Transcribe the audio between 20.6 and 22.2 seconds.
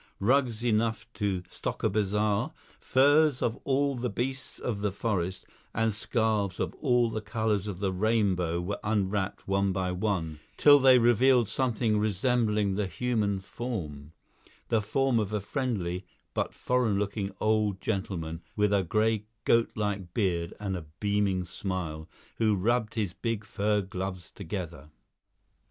a beaming smile,